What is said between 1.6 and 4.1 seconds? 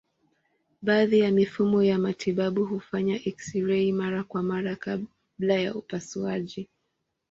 ya matibabu hufanya eksirei